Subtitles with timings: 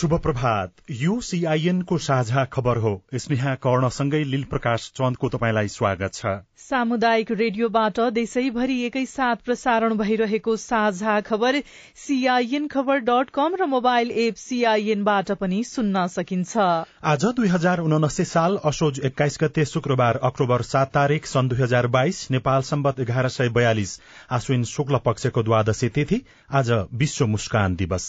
[0.00, 6.30] शुभ प्रभात यो सीआईएनको साझा खबर हो। स्नेहा कर्णसँगै लील प्रकाश चन्दको तपाईँलाई स्वागत छ।
[6.60, 11.60] सामुदायिक रेडियोबाट देशैभरि एकैसाथ प्रसारण भइरहेको साझा खबर
[12.04, 16.56] सीआईएन खबर डट कम र मोबाइल एप सीआईएनबाट पनि सुन्न सकिन्छ।
[17.04, 21.86] आज दुई हजार उनासी साल असोज एक्काइस गते शुक्रबार अक्टोबर सात तारीक सन् दुई हजार
[21.98, 23.98] बाइस नेपाल सम्बत एघार सय बयालिस
[24.30, 26.22] आश्विन शुक्ल पक्षको द्वादशी तिथि
[26.52, 28.08] आज विश्व मुस्कान दिवस।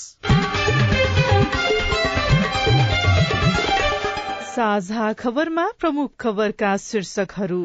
[4.51, 7.59] साझा खबरमा प्रमुख खबरका शीर्षकहरू।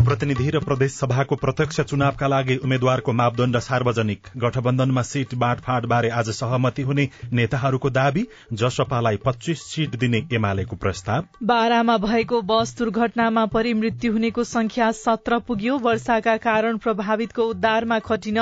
[0.00, 6.30] प्रतिनिधि र प्रदेश सभाको प्रत्यक्ष चुनावका लागि उम्मेद्वारको मापदण्ड सार्वजनिक। गठबन्धनमा सीट बाँडफाँड बारे आज
[6.30, 13.74] सहमति हुने नेताहरूको दावी जसपालाई पच्चीस सीट दिने एमालेको प्रस्ताव। बारामा भएको बस दुर्घटनामा परि
[13.74, 18.40] मृत्यु हुनेको संख्या सत्र पुग्यो। वर्षाका कारण प्रभावितको उद्धारमा खटिन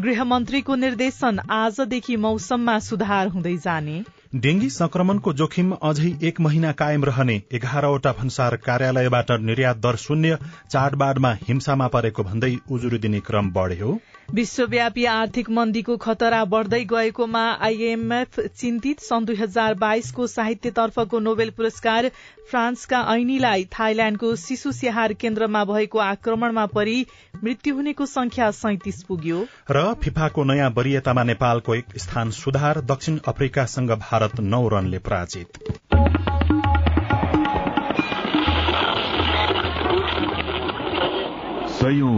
[0.00, 4.02] गृहमन्त्रीको निर्देशन आजदेखि मौसममा सुधार हुँदै जाने।
[4.36, 10.36] डेंगी संक्रमणको जोखिम अझै एक महिना कायम रहने एघारवटा भन्सार कार्यालयबाट निर्यात दर शून्य
[10.70, 13.92] चाडबाडमा हिंसामा परेको भन्दै उजुरी दिने क्रम बढ़्यो।
[14.34, 22.08] विश्वव्यापी आर्थिक मन्दीको खतरा बढ़दै गएकोमा आईएमएफ चिन्तित सन् दुई हजार बाइसको साहित्यतर्फको नोबेल पुरस्कार
[22.50, 27.06] फ्रान्सका ऐनीलाई थाइल्याण्डको शिशु स्याहार केन्द्रमा भएको आक्रमणमा परि
[27.44, 33.90] मृत्यु हुनेको संख्या सैतिस पुग्यो। र फिफाको नयाँ वरियतामा नेपालको एक स्थान सुधार दक्षिण अफ्रिकासँग
[33.90, 35.48] भारत नौ रनले पराजित।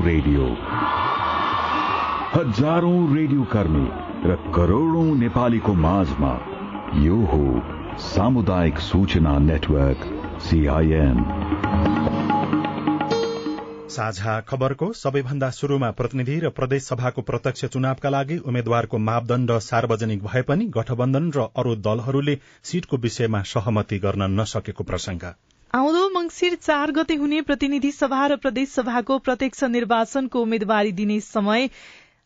[0.05, 0.45] रेडियो।
[2.39, 3.87] हजारौं रेडियो कर्मी
[4.25, 6.29] र करोड़ौं नेपालीको माझमा
[7.05, 7.41] यो हो
[8.03, 10.05] सामुदायिक सूचना नेटवर्क
[10.45, 11.19] सीआईएन
[13.97, 20.47] साझा खबरको सबैभन्दा शुरूमा प्रतिनिधि र प्रदेश सभाको प्रत्यक्ष चुनावका लागि उम्मेद्वारको मापदण्ड सार्वजनिक भए
[20.53, 25.31] पनि गठबन्धन र अरू दलहरूले सीटको विषयमा सहमति गर्न नसकेको प्रसंग
[25.75, 31.69] आउँदो मंगिर चार गते हुने प्रतिनिधि सभा र प्रदेश सभाको प्रत्यक्ष निर्वाचनको उम्मेद्वारी दिने समय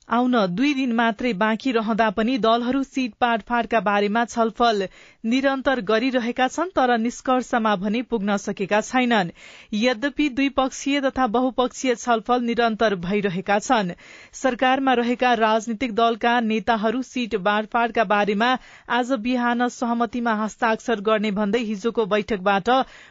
[0.09, 4.87] आउन दुई दिन मात्रै बाँकी रहँदा पनि दलहरू सीट पाडफाडका बारेमा छलफल
[5.25, 9.31] निरन्तर गरिरहेका छन् तर निष्कर्षमा भने पुग्न सकेका छैनन्।
[9.75, 13.93] यद्यपि द्विपक्षीय तथा बहुपक्षीय छलफल निरन्तर भइरहेका छन्।
[14.33, 18.51] सरकारमा रहेका राजनीतिक दलका नेताहरू सीट बाँडफाँडका बारेमा
[18.91, 22.69] आज बिहान सहमतिमा हस्ताक्षर गर्ने भन्दै हिजोको बैठकबाट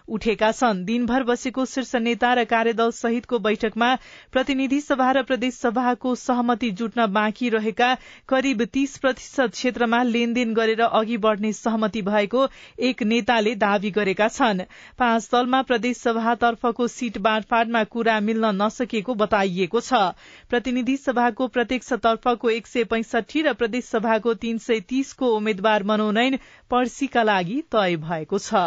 [0.09, 3.96] उठेका छन्। दिनभर बसेको शीर्ष नेता र कार्यदल सहितको बैठकमा
[4.31, 7.93] प्रतिनिधि सभा र प्रदेश सभाको सहमति जुट्न बाँकी रहेका
[8.29, 12.47] करिब तीस प्रतिशत क्षेत्रमा लेनदेन गरेर अघि बढ़ने सहमति भएको
[12.81, 14.61] एक नेताले दावी गरेका छन्।
[14.99, 20.01] पाँच दलमा प्रदेश सभातर्फको सीट बाँडफाँडमा कुरा मिल्न नसकेको बताइएको छ।
[20.49, 26.37] प्रतिनिधि सभाको प्रत्यक्ष तर्फको एक सय पैंसठी र प्रदेश सभाको तीन सय तीसको उम्मेद्वार मनोनयन
[26.71, 28.65] पर्सीका लागि तय भएको छ।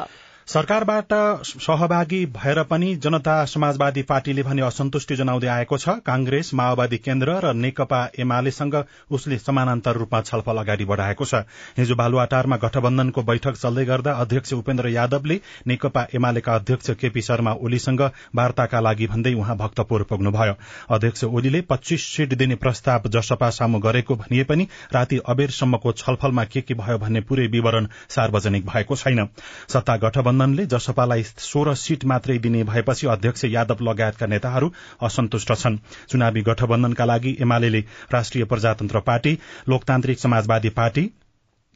[0.49, 1.13] सरकारबाट
[1.43, 7.53] सहभागी भएर पनि जनता समाजवादी पार्टीले भने असन्तुष्टि जनाउँदै आएको छ। कांग्रेस माओवादी केन्द्र र
[7.55, 8.75] नेकपा एमालेसँग
[9.11, 11.35] उसले समानान्तर रूपमा छलफल अगाडि बढ़ाएको छ।
[11.79, 18.03] हिजो बालुवाटारमा गठबन्धनको बैठक चल्दै गर्दा अध्यक्ष उपेन्द्र यादवले नेकपा एमालेका अध्यक्ष केपी शर्मा ओलीसँग
[18.37, 20.55] वार्ताका लागि भन्दै उहाँ भक्तपुर पुग्नुभयो।
[20.91, 26.61] अध्यक्ष ओलीले पच्चीस सीट दिने प्रस्ताव जसपा सामु गरेको भनिए पनि राति अबेरसम्मको छलफलमा के
[26.61, 29.29] के भयो भन्ने पूरै विवरण सार्वजनिक भएको छैन।
[29.69, 34.73] सत्ता गठबन्धन गठबन्धनले जसपालाई सोह्र सीट मात्रै दिने भएपछि अध्यक्ष यादव लगायतका नेताहरू
[35.03, 35.79] असन्तुष्ट छन्।
[36.11, 37.81] चुनावी गठबन्धनका लागि एमाले
[38.13, 41.11] राष्ट्रिय प्रजातन्त्र पार्टी लोकतान्त्रिक समाजवादी पार्टी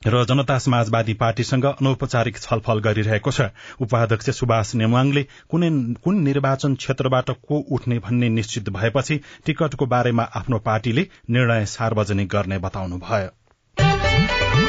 [0.03, 7.65] र जनता समाजवादी पार्टीसँग अनौपचारिक छलफल गरिरहेको छ। उपाध्यक्ष सुभाष नेवाङले कुन निर्वाचन क्षेत्रबाट को
[7.71, 14.68] उठ्ने भन्ने निश्चित भएपछि टिकटको बारेमा आफ्नो पार्टीले निर्णय सार्वजनिक गर्ने बताउनुभयो।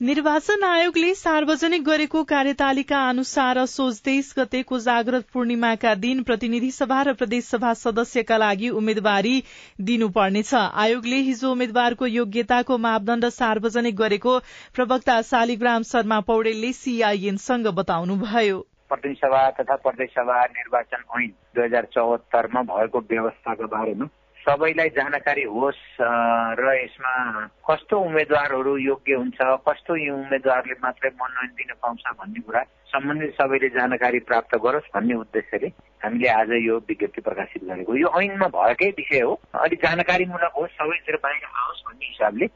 [0.00, 7.14] निर्वाचन आयोगले सार्वजनिक गरेको कार्यतालिका अनुसार सोच तेइस गतेको जागृत पूर्णिमाका दिन प्रतिनिधि सभा र
[7.14, 9.32] प्रदेश सभा सदस्यका लागि उम्मेद्वारी
[9.80, 14.38] दिनुपर्नेछ। आयोगले हिजो उम्मेद्वारको योग्यताको मापदण्ड सार्वजनिक गरेको
[14.76, 21.88] प्रवक्ता शालिग्राम शर्मा पौडेलले सीआईएनसँग बताउनुभयो। प्रतिनिधि सभा तथा प्रदेश सभा निर्वाचन ऐन दुई हजार
[21.94, 24.06] चौहत्तरमा भएको व्यवस्थाको बारेमा
[24.46, 25.98] सबैलाई जानकारी होस्
[26.58, 27.12] र यसमा
[27.66, 34.18] कस्तो उम्मेद्वारहरू योग्य हुन्छ कस्तो उम्मेद्वारले मात्रै मनोनयन दिन पाउँछ भन्ने कुरा सम्बन्धित सबैले जानकारी
[34.18, 35.68] प्राप्त गरोस् भन्ने उद्देश्यले
[36.04, 41.16] हामीले आज यो विज्ञप्ति प्रकाशित गरेको। यो ऐनमा भएकै विषय हो। अलिक जानकारीमूलक होस् सबैतिर
[41.16, 41.82] बाहिर आओस्
[42.16, 42.46] हिसाबले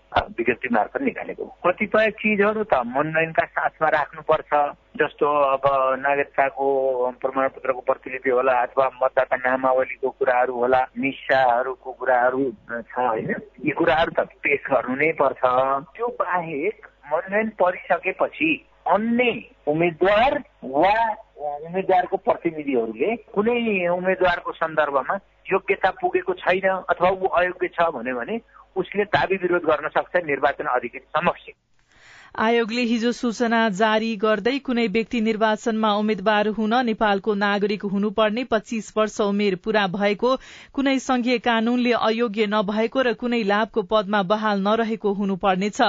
[0.40, 4.52] विज्ञप्ति मार्फत निकालेको कतिपय चिजहरू त मनोनयनका साथमा राख्नुपर्छ
[5.00, 5.64] जस्तो अब
[6.00, 6.66] नागरिकताको
[7.20, 13.30] प्रमाणपत्रको प्रतिलिपि होला अथवा मतदाता नामावलीको कुराहरू होला निसाहरूको कुराहरू छ होइन?
[13.64, 15.42] यी कुराहरू त पेश गर्नु नै पर्छ।
[15.96, 18.50] त्यो बाहेक मनोनयन परिसकेपछि
[18.90, 19.32] अन्य
[19.68, 20.94] उम्मेद्वार वा
[21.40, 25.18] उम्मेद्वारको प्रतिनिधिहरूले कुनै उम्मेद्वारको सन्दर्भमा
[25.52, 28.36] योग्यता पुगेको छैन अथवा ऊ अयोग्य छ भन्यो भने
[28.76, 31.42] उसले दावी विरोध गर्न सक्छ निर्वाचन अधिकारी समक्ष।
[32.38, 39.20] आयोगले हिजो सूचना जारी गर्दै कुनै व्यक्ति निर्वाचनमा उम्मेद्वार हुन नेपालको नागरिक हुनुपर्ने पच्चीस वर्ष
[39.20, 40.30] उमेर पूरा भएको
[40.72, 45.80] कुनै संघीय कानूनले अयोग्य नभएको र कुनै लाभको पदमा बहाल नरहेको हुनुपर्नेछ।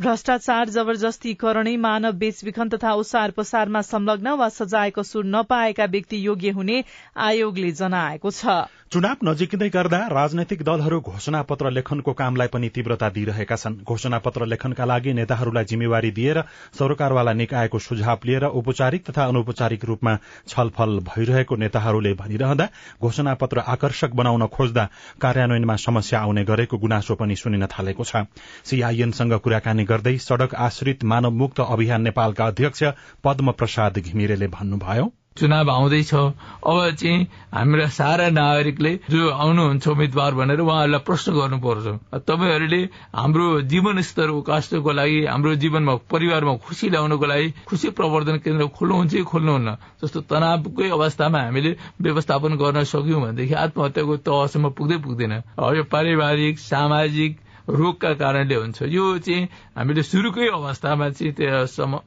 [0.00, 6.84] भ्रष्टाचार जबरजस्तीकरणै मानव बेचबिखन तथा ओसार पसारमा संलग्न वा सजाय कसुर नपाएका व्यक्ति योग्य हुने
[7.16, 8.58] आयोगले जनाएको छ।
[8.92, 14.46] चुनाव नजिकै गर्दा राजनैतिक दलहरू घोषणा पत्र लेखनको कामलाई पनि तीव्रता दिइरहेका छन्। घोषणा पत्र
[14.46, 16.42] लेखनका लागि नेताहरूलाई जिम्मेवारी दिएर
[16.78, 20.16] सरकारवाला निकायको सुझाव लिएर औपचारिक तथा अनौपचारिक रूपमा
[20.48, 22.68] छलफल भइरहेको नेताहरूले भनिरहँदा
[23.02, 24.88] घोषणा पत्र आकर्षक बनाउन खोज्दा
[25.22, 28.26] कार्यान्वयनमा समस्या आउने गरेको गुनासो पनि सुनिन थालेको छ।
[28.64, 32.82] सीआईएनसँग कुराकानी गर्दै सड़क आश्रित मानव मुक्त अभियान नेपालका अध्यक्ष
[33.24, 35.06] पद्म प्रसाद घिमिरेले भन्नुभयो।
[35.38, 41.86] चुनाव आउँदैछ। अब चाहिँ हाम्रा सारा नागरिकले जो आउनुहुन्छ उम्मेद्वार भनेर उहाँहरूलाई प्रश्न गर्नुपर्छ।
[42.28, 42.82] तपाईँहरूले
[43.14, 49.12] हाम्रो जीवन स्तर उकास्नको लागि हाम्रो जीवनमा परिवारमा खुसी ल्याउनको लागि खुसी प्रवर्धन केन्द्र खोल्नुहुन्छ
[49.14, 49.68] कि खोल्नुहुन्न?
[50.02, 55.32] जस्तो तनावकै अवस्थामा हामीले व्यवस्थापन गर्न सक्यौं भनेदेखि आत्महत्याको तहसम्म पुग्दै पुग्दैन।
[55.78, 57.32] यो पारिवारिक सामाजिक
[57.68, 61.66] रोगका कारणले हुन्छ। यो चाहिँ हामीले सुरुकै अवस्थामा चाहिँ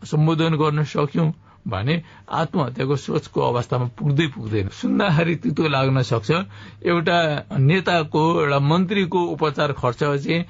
[0.09, 1.29] सम्बोधन गर्न सक्यौं।
[1.67, 1.95] भने
[2.31, 6.31] आत्महत्याको सोचको अवस्थामा पुग्दै पुग्दैन। सुन्दाखेरि तितो लाग्न सक्छ।
[6.83, 7.17] एउटा
[7.59, 10.45] नेताको एउटा मन्त्रीको उपचार खर्च चाहिँ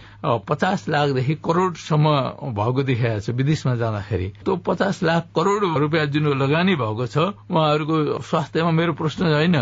[0.48, 2.08] पचास लाखदेखि करोड़सम्म
[2.56, 7.18] भएको देखिएको छ विदेशमा जाँदाखेरि। त्यो पचास लाख करोड़ रुपियाँ जुन लगानी भएको छ
[7.52, 9.58] उहाँहरूको स्वास्थ्यमा मेरो प्रश्न होइन।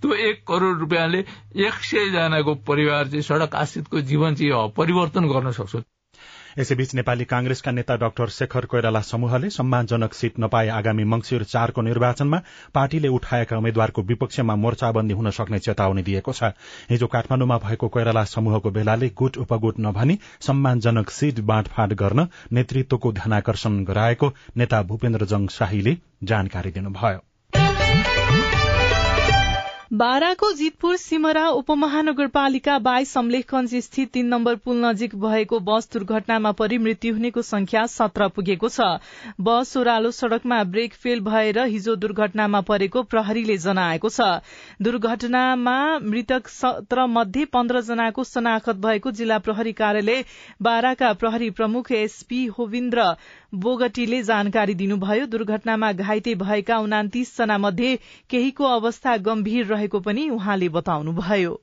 [0.00, 1.24] त्यो एक करोड़ रुपियाँले
[1.58, 5.76] एक सय जनाको परिवार चाहिँ सड़क आश्रितको जीवन चाहिँ परिवर्तन गर्न सक्छ।
[6.58, 12.38] यसैबीच नेपाली कांग्रेसका नेता डाक्टर शेखर कोइराला समूहले सम्मानजनक सीट नपाए आगामी मंगिर चारको निर्वाचनमा
[12.74, 16.52] पार्टीले उठाएका उम्मेद्वारको विपक्षमा मोर्चाबन्दी हुन सक्ने चेतावनी दिएको छ।
[16.90, 23.84] हिजो काठमाण्डुमा भएको कोइराला समूहको भेलाले गुट उपगुट नभनी सम्मानजनक सीट बाँडफाँड गर्न नेतृत्वको ध्यानकर्षण
[23.84, 27.33] गराएको नेता भूपेन्द्र जङ शाहीले जानकारी दिनुभयो।
[29.94, 36.78] बाराको जितपुर सिमरा उपमहानगरपालिका बाइस समलेखगंज स्थित तीन नम्बर पुल नजिक भएको बस दुर्घटनामा परि
[36.78, 38.88] मृत्यु हुनेको संख्या सत्र पुगेको छ।
[39.40, 44.26] बस ओह्रालो सड़कमा ब्रेक फेल भएर हिजो दुर्घटनामा परेको प्रहरीले जनाएको छ।
[44.82, 45.76] दुर्घटनामा
[46.08, 50.24] मृतक सत्र मध्ये पन्ध्र जनाको शनाखत भएको जिल्ला प्रहरी कार्यालय
[50.62, 53.06] बाराका प्रहरी प्रमुख एसपी होविन्द्र
[53.62, 57.94] बोगटीले जानकारी दिनुभयो दुर्घटनामा घाइते भएका उनातिस जना मध्ये
[58.30, 61.60] केहीको अवस्था गम्भीर रहेको पनि उहाँले बताउनुभयो।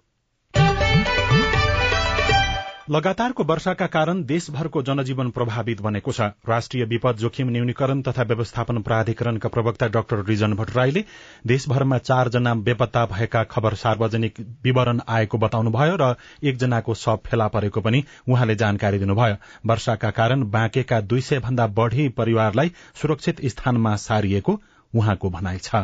[2.89, 9.49] लगातारको वर्षाका कारण देशभरको जनजीवन प्रभावित बनेको छ। राष्ट्रिय विपद जोखिम न्यूनीकरण तथा व्यवस्थापन प्राधिकरणका
[9.49, 11.03] प्रवक्ता डाक्टर रिजन भट्टराईले
[11.47, 18.03] देशभरमा चारजना बेपत्ता भएका खबर सार्वजनिक विवरण आएको बताउनुभयो र एकजनाको शव फेला परेको पनि
[18.27, 19.35] उहाँले जानकारी दिनुभयो।
[19.65, 22.71] वर्षाका कारण बाँकेका दुई सय भन्दा बढ़ी परिवारलाई
[23.01, 24.59] सुरक्षित स्थानमा सारिएको
[24.93, 25.75] उहाँको भनाइ छ।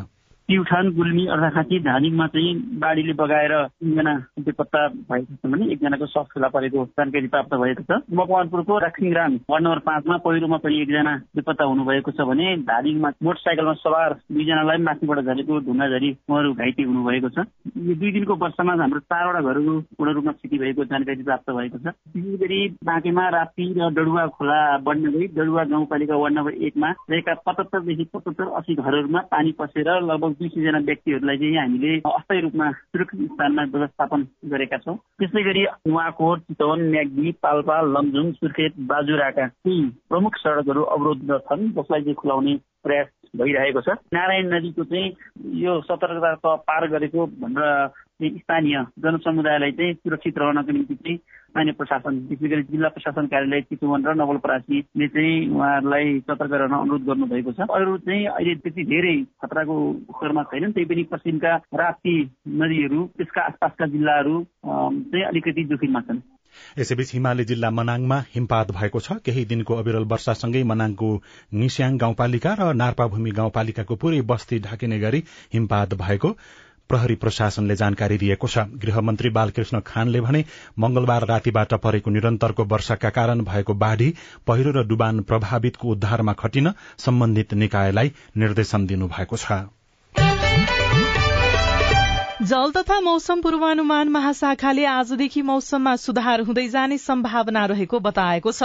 [0.47, 6.47] प्युठान गुल्मी अर्घाखाँची धादिङमा चाहिँ बाढीले बगाएर तिनजना बेपत्ता भएको छ भने एकजनाको सफ फेला
[6.47, 12.11] परेको जानकारी प्राप्त भएको छ। मकवानपुरको राखिङराम वार्ड नम्बर पाँचमा पहिरोमा पनि एकजना बेपत्ता हुनुभएको
[12.11, 17.45] छ भने धादिङमा मोटरसाइकलमा सवार दुईजनालाई माथिबाट झरेको ढुङ्गा झरी उहाँहरू घाइते हुनुभएको छ।
[17.83, 21.95] यो दुई दिनको वर्षमा हाम्रो चारवटा घरहरू पूर्ण रूपमा क्षति भएको जानकारी प्राप्त भएको छ।
[22.15, 27.37] विशेष गरी बाँकेमा राप्ती र डडुवा खोला बढ्न गई डडुवा गाउँपालिका वार्ड नम्बर एकमा रहेका
[27.43, 30.49] पचहत्तरदेखि पचहत्तर अस्सी घरहरूमा पानी पसेर लगभग दुई
[30.85, 37.31] व्यक्तिहरूलाई चाहिँ हामीले अस्थायी रूपमा सुरक्षित स्थानमा व्यवस्थापन गरेका छौँ। त्यसै गरी नुवाकोट चितवन म्याग्दी
[37.43, 43.89] पाल्पा लमजुङ सुर्खेत बाजुराका केही प्रमुख सडकहरू अवरोध छन् जसलाई चाहिँ खुलाउने प्रयास भइरहेको छ।
[44.13, 45.15] नारायण नदीको चाहिँ
[45.61, 47.89] यो सतर्कता पार गरेको भनेर
[48.37, 51.17] स्थानीय जनसमुदायलाई चाहिँ सुरक्षित रहनको निम्ति चाहिँ
[51.57, 57.01] स्थानीय प्रशासन विशेष गरी जिल्ला प्रशासन कार्यालय चितवन र नवलपरासीले चाहिँ उहाँहरूलाई सतर्क रहन अनुरोध
[57.01, 62.15] गर्नुभएको छ। अरू चाहिँ अहिले त्यति धेरै खतराको उखरमा छैनन् त्यही पनि पश्चिमका राप्ती
[62.61, 66.21] नदीहरू त्यसका आसपासका जिल्लाहरू चाहिँ अलिकति जोखिममा छन्।
[66.77, 71.09] यसैबीच हिमाली जिल्ला मनाङमा हिमपात भएको छ। केही दिनको अविरल वर्षासँगै मनाङको
[71.57, 75.23] निस्याङ गाउँपालिका र नार्पाभूमि गाउँपालिकाको पूरै बस्ती ढाकिने गरी
[75.53, 76.29] हिमपात भएको
[76.89, 80.43] प्रहरी प्रशासनले जानकारी दिएको छ। गृहमन्त्री बालकृष्ण खानले भने
[80.79, 84.13] मंगलबार रातिबाट परेको निरन्तरको वर्षाका कारण भएको बाढ़ी
[84.47, 89.65] पहिरो र डुबान प्रभावितको उद्धारमा खटिन सम्बन्धित निकायलाई निर्देशन दिनुभएको छ।
[92.47, 98.63] जल तथा मौसम पूर्वानुमान महाशाखाले आजदेखि मौसममा सुधार हुँदै जाने सम्भावना रहेको बताएको छ।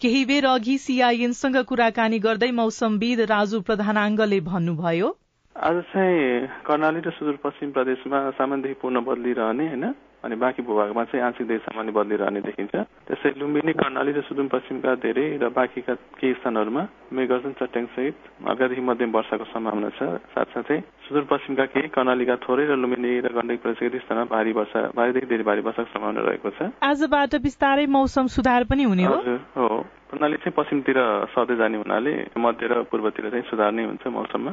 [0.00, 5.08] केही बेर अघि सीआईएनसँग कुराकानी गर्दै मौसमविद राजु प्रधानाङ्गले भन्नुभयो
[5.56, 9.84] आज चाहिँ कर्णाली र सुदूरपश्चिम प्रदेशमा सामान्यदेखि पूर्ण बदलिरहने होइन?
[10.20, 12.74] अनि बाँकी भूभागमा चाहिँ आंशिक देश सामान्य बदलिरहने देखिन्छ।
[13.08, 19.10] त्यसै लुम्बिनी कर्णाली र सुदूरपश्चिमका धेरै र बाँकीका केही स्थानहरूमा मेघर्जन चट्याङ सहित हल्कादेखि मध्यम
[19.16, 24.28] वर्षाको सम्भावना छ। साथसाथै सुदूरपश्चिमका केही कर्णालीका थोरै र लुम्बिनी र गण्डकी प्रदेशका केही स्थानमा
[24.28, 29.04] भारी वर्षा भारीदेखि धेरै भारी वर्षाको सम्भावना रहेको छ। आजबाट बिस्तारै मौसम सुधार पनि हुने
[29.08, 29.18] हो।
[29.56, 29.68] हो।
[30.12, 30.98] कर्णाली चाहिँ पश्चिमतिर
[31.32, 34.52] सर्दै जाने हुनाले मध्य र पूर्वतिर चाहिँ सुधार नै हुन्छ मौसममा।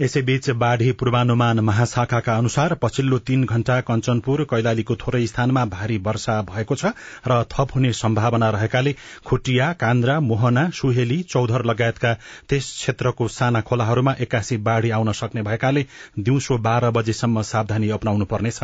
[0.00, 6.74] यसैबीच बाढ़ी पूर्वानुमान महाशाखाका अनुसार पछिल्लो तीन घण्टा कञ्चनपुर कैलालीको थोरै स्थानमा भारी वर्षा भएको
[6.74, 6.90] छ
[7.28, 12.12] र थप हुने सम्भावना रहेकाले खुटिया कान्द्रा मोहना सुहेली चौधर लगायतका
[12.48, 15.86] त्यस क्षेत्रको साना खोलाहरूमा एक्कासी बाढ़ी आउन सक्ने भएकाले
[16.18, 18.60] दिउँसो बाह्र बजेसम्म सावधानी अपनाउनु पर्नेछ।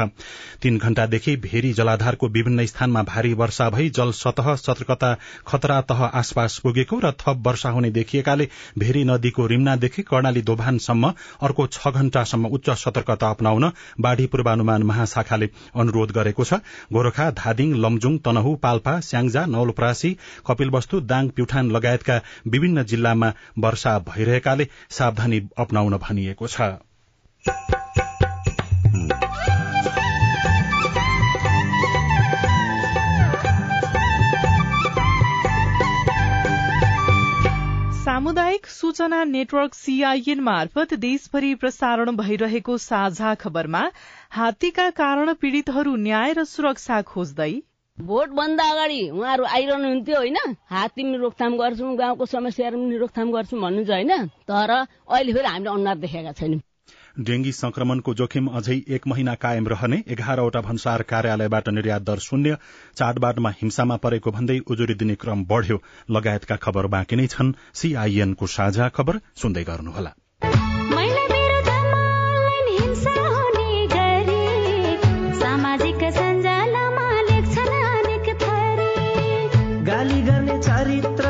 [0.62, 5.14] तीन घण्टादेखि भेरी जलाधारको विभिन्न स्थानमा भारी वर्षा भई जल सतह सतर्कता
[5.46, 11.66] खतरा तह आसपास पुगेको र थप वर्षा हुने देखिएकाले भेरी नदीको रिम्नादेखि कर्णाली दोभानसम्म अर्को
[11.66, 16.60] छ घण्टासम्म उच्च सतर्कता अपनाउन बाढ़ी पूर्वानुमान महाशाखाले अनुरोध गरेको छ।
[16.92, 20.10] गोरखा धादिङ लमजुङ तनहु पाल्पा स्याङ्जा नवलपरासी
[20.46, 26.70] कपिलवस्तु दाङ प्युठान लगायतका विभिन्न जिल्लामा वर्षा भइरहेकाले सावधानी अपनाउन भनिएको छ।
[38.30, 43.80] सामुदायिक सूचना नेटवर्क सीआईएन मार्फत देशभरि प्रसारण भइरहेको साझा खबरमा
[44.30, 47.50] हात्तीका कारण पीड़ितहरू न्याय र सुरक्षा खोज्दै
[47.98, 50.38] भोट भन्दा अगाडि उहाँहरू आइरहनुहुन्थ्यो होइन?
[50.70, 54.26] हात्ती पनि रोकथाम गर्छौँ गाउँको समस्याहरू पनि रोकथाम गर्छौँ भन्नुहुन्छ होइन?
[54.46, 56.60] तर अहिले फेरि हामीले अनुहार देखेका छैनौँ।
[57.20, 62.56] डेंगी संक्रमणको जोखिम अझै एक महिना कायम रहने एघारवटा भन्सार कार्यालयबाट निर्यात दर शून्य
[62.96, 68.88] चाडबाडमा हिंसामा परेको भन्दै उजुरी दिने क्रम बढ़्यो। लगायतका खबर बाँकी नै छन्। सीआईएनको साझा
[68.88, 70.12] खबर सुन्दै गर्नुहोला।
[79.86, 81.29] गाली गर्ने चरित्रमा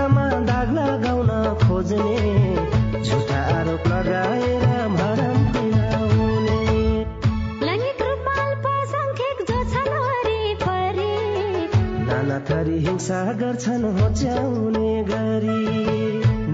[12.61, 15.61] थरी हिंसा गर्छन् होच्याउने गरी।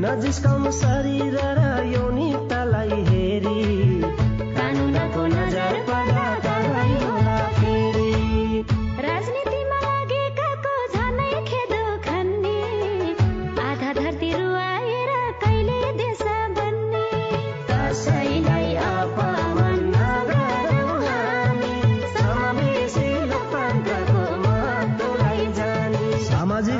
[0.02, 1.65] नजिस्काउनु शरीर र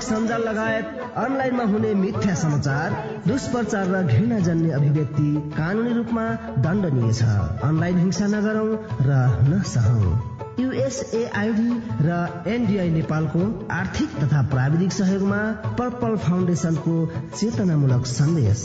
[0.07, 0.87] सञ्जाल लगायत
[1.17, 2.93] अनलाइनमा हुने मिथ्या समाचार
[3.27, 6.27] दुष्प्रचार र घृणा जन्ने अभिव्यक्ति कानूनी रूपमा
[6.65, 7.23] दण्डनीय छ।
[7.69, 8.71] अनलाइन हिंसा नगरौं
[9.09, 9.21] र
[9.51, 10.15] नसहौं
[10.61, 11.71] युएसएआईडी
[12.01, 15.41] र एनडिआई नेपालको आर्थिक तथा प्राविधिक सहयोगमा
[15.79, 16.95] पर्पल फाउन्डेसनको
[17.37, 18.65] चेतनामूलक सन्देश।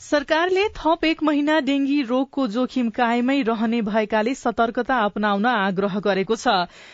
[0.00, 6.52] सरकारले थप एक महिना डेंगी रोगको जोखिम कायमै रहने भएकाले सतर्कता अपनाउन आग्रह गरेको छ।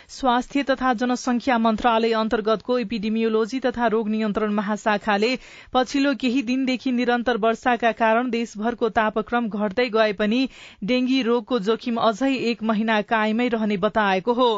[0.09, 5.31] स्वास्थ्य तथा जनसंख्या मन्त्रालय अन्तर्गतको एपिडेमियोलोजी तथा रोग नियन्त्रण महाशाखाले
[5.75, 10.41] पछिल्लो केही दिनदेखि निरन्तर वर्षाका कारण देशभरको तापक्रम घट्दै गए पनि
[10.85, 14.49] डेंगी रोगको जोखिम अझै एक महिना कायमै रहने बताएको हो।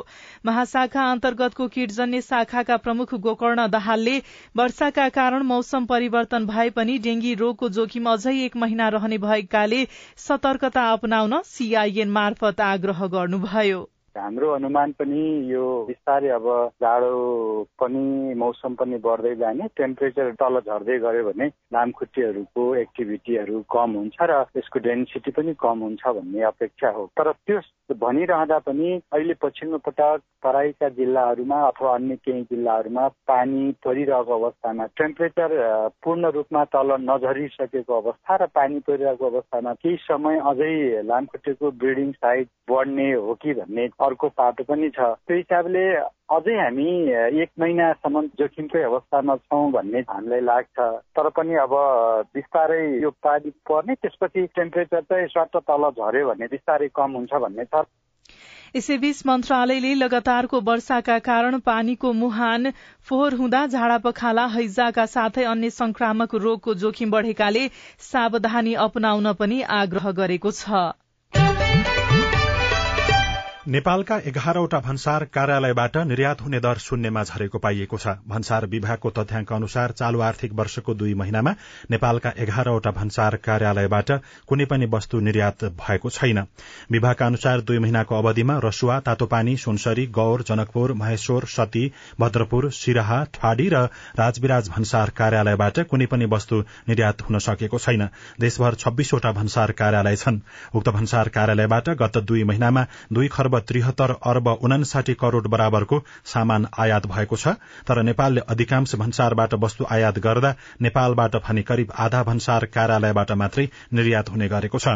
[0.46, 4.16] महाशाखा अन्तर्गतको किटजन्य शाखाका प्रमुख गोकर्ण दाहालले
[4.56, 10.92] वर्षाका कारण मौसम परिवर्तन भए पनि डेंगी रोगको जोखिम अझै एक महिना रहने भएकाले सतर्कता
[10.92, 16.46] अपनाउन सीआईएन मार्फत आग्रह गर्नुभयो। हाम्रो अनुमान पनि यो बिस्तारै अब
[16.82, 17.12] जाडो
[17.80, 24.44] पनि मौसम पनि बढ्दै जाने टेम्परेचर तल झर्दै गयो भने लामखुट्टेहरूको एक्टिभिटीहरू कम हुन्छ र
[24.56, 27.60] यसको डेन्सिटी पनि कम हुन्छ भन्ने अपेक्षा हो। तर त्यो
[27.96, 35.54] भनिरहँदा पनि अहिले पछिल्लो पटक तराईका जिल्लाहरूमा अथवा अन्य केही जिल्लाहरूमा पानी परिरहेको अवस्थामा टेम्परेचर
[36.04, 42.46] पूर्ण रूपमा तल नझरिसकेको अवस्था र पानी परिरहेको अवस्थामा केही समय अझै लामखुट्टेको ब्रिडिङ साइज
[42.70, 45.84] बढ्ने हो कि भन्ने अर्को पाटो पनि छ। त्यो हिसाबले
[46.36, 46.88] अझै हामी
[47.42, 50.78] एक महिनासम्म जोखिमकै अवस्थामा छौँ भन्ने हामीलाई लाग्छ।
[51.16, 51.74] तर पनि अब
[52.34, 57.64] बिस्तारै यो पानी पर्ने त्यसपछि टेम्परेचर चाहिँ स्वाट तल झऱ्यो भने बिस्तारै कम हुन्छ भन्ने
[57.66, 57.84] छ।
[58.76, 62.70] यसैबीच मन्त्रालयले लगातारको वर्षाका कारण पानीको मुहान
[63.08, 67.66] फोहोर हुँदा झाडा पखाला हैजाका साथै अन्य संक्रामक रोगको जोखिम बढ़ेकाले
[68.04, 70.84] सावधानी अपनाउन पनि आग्रह गरेको छ।
[73.66, 79.90] नेपालका एघारवटा भन्सार कार्यालयबाट निर्यात हुने दर शून्यमा झरेको पाइएको छ। भन्सार विभागको तथ्याङ्क अनुसार
[79.92, 81.52] चालू आर्थिक वर्षको दुई महिनामा
[81.90, 84.10] नेपालका एघारवटा भन्सार कार्यालयबाट
[84.46, 86.38] कुनै पनि वस्तु निर्यात भएको छैन।
[86.90, 91.84] विभागका अनुसार दुई महिनाको अवधिमा रसुवा तातोपानी सुनसरी गौर जनकपुर महेश्वर सती
[92.20, 93.82] भद्रपुर सिराहा ठाडी र
[94.14, 98.08] राजविराज भन्सार कार्यालयबाट कुनै पनि वस्तु निर्यात हुन सकेको छैन।
[98.40, 100.40] देशभर छब्बीसवटा भन्सार कार्यालय छन्।
[100.74, 107.06] उक्त भन्सार कार्यालयबाट गत दुई महिनामा दुई खर्ब त्रिहत्तर अर्ब उनासाठी करोड़ बराबरको सामान आयात
[107.06, 107.48] भएको छ
[107.88, 114.28] तर नेपालले अधिकांश भन्सारबाट वस्तु आयात गर्दा नेपालबाट भने करिब आधा भन्सार कार्यालयबाट मात्रै निर्यात
[114.28, 114.88] हुने गरेको छ।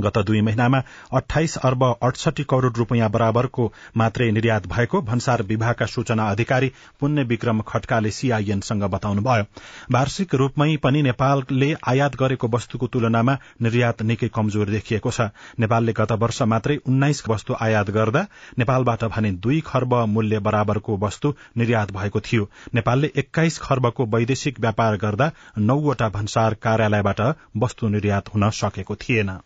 [0.00, 6.28] गत दुई महिनामा अठाइस अर्ब अडसठी करोड़ रूपियाँ बराबरको मात्रै निर्यात भएको भन्सार विभागका सूचना
[6.30, 9.44] अधिकारी पुण्य विक्रम खड्काले सीआईएनसँग बताउनुभयो।
[9.92, 15.28] वार्षिक रूपमै पनि नेपालले आयात गरेको वस्तुको तुलनामा निर्यात निकै कमजोर देखिएको छ।
[15.58, 18.26] नेपालले गत वर्ष मात्रै उन्नाइस वस्तु आयात गर्दा
[18.58, 24.96] नेपालबाट भने दुई खर्ब मूल्य बराबरको वस्तु निर्यात भएको थियो। नेपालले एक्काइस खर्बको वैदेशिक व्यापार
[24.96, 27.20] गर्दा नौवटा भन्सार कार्यालयबाट
[27.56, 29.38] वस्तु निर्यात हुन सकेको थिएन।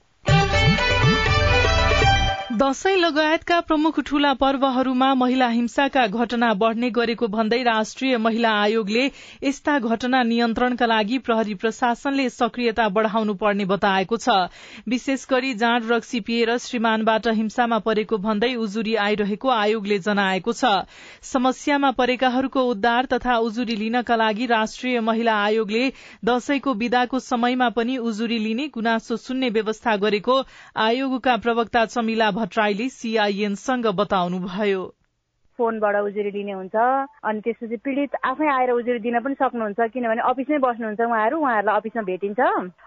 [2.52, 9.04] दशैं लगायतका प्रमुख ठूला पर्वहरूमा महिला हिंसाका घटना बढ़ने गरेको भन्दै राष्ट्रिय महिला आयोगले
[9.44, 14.34] यस्ता घटना नियन्त्रणका लागि प्रहरी प्रशासनले सक्रियता बढ़ाउनु पर्ने बताएको छ।
[14.86, 20.74] विशेष गरी जाँड रक्सी पिएर श्रीमानबाट हिंसामा परेको भन्दै उजुरी आइरहेको आयोगले जनाएको छ।
[21.24, 25.88] समस्यामा परेकाहरूको उद्धार तथा उजुरी लिनका लागि राष्ट्रिय महिला आयोगले
[26.24, 30.40] दशैंको विदाको समयमा पनि उजुरी लिने गुनासो सुन्ने व्यवस्था गरेको
[30.82, 34.82] आयोगका प्रवक्ता चमिला भट्टराईले सीआईएनसँग बताउनुभयो।
[35.58, 36.74] फोनबाट उजुरी लिने हुन्छ।
[37.22, 42.02] अनि त्यसपछि पीडित आफै आएर उजुरी दिन पनि सक्नुहुन्छ किनभने अफिसमै बस्नुहुन्छ उहाँहरू उहाँहरूलाई अफिसमा
[42.02, 42.40] भेटिन्छ।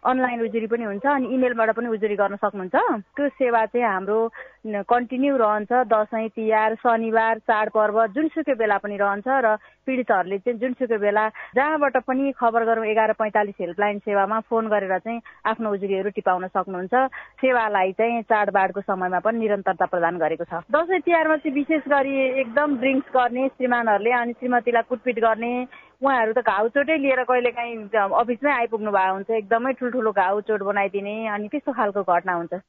[0.04, 2.76] अनलाइन उजुरी पनि हुन्छ अनि इमेलबाट पनि उजुरी गर्न सक्नुहुन्छ।
[3.16, 4.20] त्यो सेवा चाहिँ हाम्रो
[4.66, 11.28] कन्टिन्यू रहन्छ दसैँ तिहार शनिबार चाडपर्व जुनसुकै बेला पनि रहन्छ र पीडितहरूले चाहिँ जुनसुकै बेला
[11.56, 16.94] जहाँबाट पनि खबर गरौँ एघार पैँतालिस हेल्पलाइन सेवामा फोन गरेर चाहिँ आफ्नो उजुरीहरू टिपाउन सक्नुहुन्छ।
[17.38, 22.78] सेवालाई चाहिँ चाडबाडको समयमा पनि निरन्तरता प्रदान गरेको छ। दसैँ तिहारमा चाहिँ विशेष गरी एकदम
[22.82, 25.54] ड्रिङ्क्स गर्ने श्रीमानहरूले अनि श्रीमतीलाई कुटपिट गर्ने
[26.02, 30.62] उहाँहरू त घाउ चोटै लिएर कहिले काहीँ अफिसमै आइपुग्नु भएको हुन्छ एकदमै ठुल्ठुलो घाउ चोट
[30.66, 32.66] बनाइदिने अनि त्यस्तो खालको घटना हुन्छ।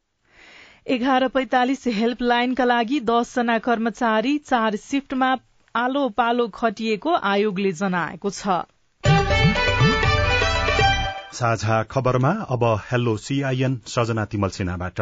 [0.87, 5.31] एघार पैंतालिस हेल्पलाइनका लागि दसजना कर्मचारी चार शिफ्टमा
[5.75, 8.59] आलो पालो खटिएको आयोगले जनाएको छ।
[11.39, 15.01] साझा खबरमा अब हेलो सीआईएन सजना तिमल सिन्हाबाट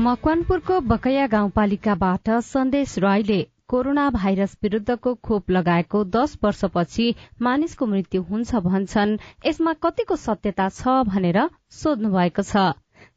[0.00, 7.08] मकवानपुरको बकैया गाउँपालिकाबाट सन्देश राईले कोरोना भाइरस विरूद्धको खोप लगाएको दश वर्षपछि
[7.40, 11.42] मानिसको मृत्यु हुन्छ भन्छन्। यसमा कतिको सत्यता छ भनेर
[11.80, 12.68] सोध्नु भएको छ।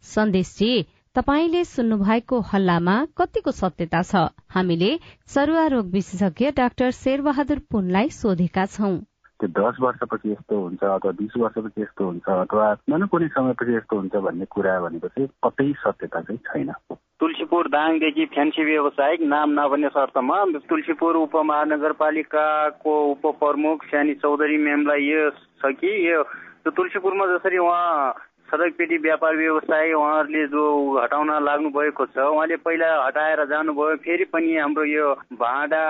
[0.04, 0.74] सन्देशजी
[1.16, 4.28] तपाईँले सुन्नुभएको हल्लामा कतिको सत्यता छ?
[4.52, 4.92] हामीले
[5.34, 8.98] सरुवा रोग विशेषज्ञ डाक्टर शेरबहादुर पुनलाई सोधेका छौं।
[9.40, 13.96] त्यो दस वर्षपछि यस्तो हुन्छ अथवा बिस वर्षपछि यस्तो हुन्छ अथवा न कुनै समयपछि यस्तो
[13.96, 16.72] हुन्छ भन्ने कुरा भनेको चाहिँ कतै सत्यता चाहिँ छैन।
[17.20, 20.38] तुलसीपुर दाङदेखि फ्यान्सी व्यावसायिक नाम नभन्ने शर्तमा
[20.70, 25.30] तुलसीपुर उपमहानगरपालिकाको उपप्रमुख स्यानी चौधरी म्यामलाई यो
[25.62, 26.24] छ कि यो
[26.68, 28.14] तुलसीपुरमा जसरी उहाँ
[28.54, 30.64] सडक पेटी व्यापार व्यवसाय उहाँहरूले जो
[30.96, 35.82] हटाउन लाग्नु भएको छ उहाँले पहिला हटाएर जानुभयो फेरि पनि हाम्रो यो भाँडा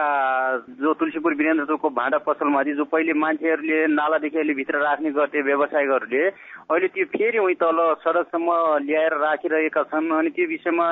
[0.80, 6.24] जो तुलसीपुर वीरेन्द्र चोकको भाँडा पसलमाथि जो पहिले मान्छेहरूले नालादेखि अहिले भित्र राख्ने गर्थे व्यवसायीहरूले
[6.24, 10.88] अहिले त्यो फेरि उहीँ तल सडकसम्म ल्याएर राखिरहेका छन् अनि त्यो विषयमा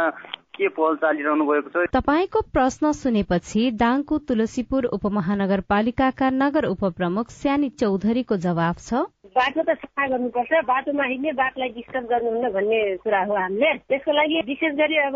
[0.55, 1.87] के पहल चालिरहनु भएको छ?
[1.95, 10.07] तपाईँको प्रश्न सुनेपछि दाङको तुलसीपुर उपमहानगरपालिकाका नगर उपप्रमुख स्यानी चौधरीको जवाब छ। बाटो त सफा
[10.11, 15.15] गर्नुपर्छ बाटोमा हिँड्ने बाटोलाई डिस्टर्ब गर्नुहुन्न भन्ने कुरा हो हामीले। त्यसको लागि विशेष गरी अब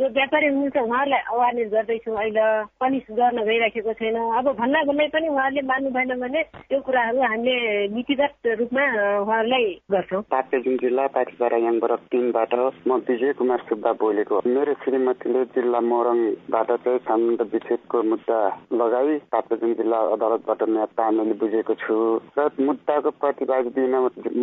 [0.00, 2.46] जो व्यापारी हुनुहुन्छ उहाँहरूलाई अवेरनेस गर्दैछौँ। अहिले
[2.80, 7.56] पनिस गर्न गइराखेको छैन। अब भन्दा भन्दै पनि उहाँहरूले मान्नु भएन भने त्यो कुराहरू हामीले
[7.94, 8.32] नीतिगत
[8.64, 8.84] रूपमा
[9.20, 10.22] उहाँहरूलाई गर्छौँ।
[10.64, 12.54] जिल्ला पार्टी कार्यालयबाट टिमबाट
[12.88, 18.38] म विजय कुमार सुब्बा बोलेको मेरो श्रीमतीले जिल्ला मोरङबाट चाहिँ संबन्ध विच्छेदको मुद्दा
[18.80, 21.96] लगाई ताप्लेजुङ जिल्ला अदालतबाट न्यायता मैले बुझेको छु
[22.38, 23.94] र मुद्दाको प्रतिवाद दिन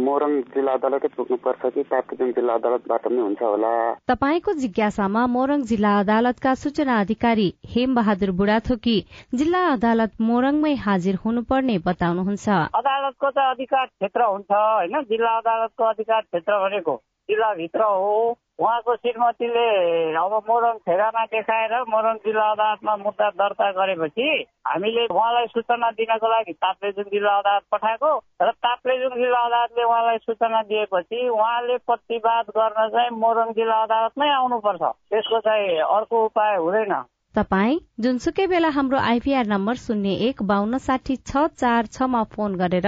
[0.08, 3.72] मोरङ जिल्ला अदालतै पुग्नुपर्छ कि ताप्लेजुङ जिल्ला अदालतबाट नै हुन्छ होला।
[4.12, 8.98] तपाईँको जिज्ञासामा मोरङ जिल्ला अदालतका सूचना अधिकारी हेम बहादुर बुढाथोकी
[9.36, 12.50] जिल्ला अदालत मोरङमै हाजिर हुनुपर्ने बताउनुहुन्छ।
[12.82, 15.02] अदालतको त अधिकार क्षेत्र हुन्छ होइन?
[15.14, 16.98] जिल्ला अदालतको अधिकार क्षेत्र भनेको
[17.32, 19.68] जिल्लाभित्र हो। उहाँको श्रीमतीले
[20.14, 24.28] अब मोरङ ठेगाना देखाएर मोरङ जिल्ला अदालतमा मुद्दा दर्ता गरेपछि
[24.68, 30.62] हामीले उहाँलाई सूचना दिनको लागि ताप्लेजुङ जिल्ला अदालत पठाएको र ताप्लेजुङ जिल्ला अदालतले उहाँलाई सूचना
[30.70, 36.94] दिएपछि उहाँले प्रतिवाद गर्न चाहिँ मोरङ जिल्ला अदालतमै आउनुपर्छ। त्यसको चाहिँ अर्को उपाय हुँदैन।
[37.36, 42.88] तपाई जुनसुकै बेला हाम्रो आइपीआर नम्बर शून्य एक बान्न साठी छ चार छमा फोन गरेर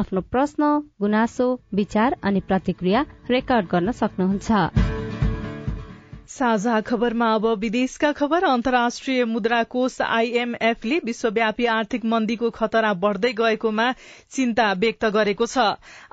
[0.00, 4.90] आफ्नो प्रश्न गुनासो विचार अनि प्रतिक्रिया रेकर्ड गर्न सक्नुहुन्छ।
[6.28, 13.86] साझा खबरमा अब विदेशका खबर। अन्तर्राष्ट्रिय मुद्रा कोष आईएमएफले विश्वव्यापी आर्थिक मन्दीको खतरा बढ़दै गएकोमा
[14.34, 15.66] चिन्ता व्यक्त गरेको छ।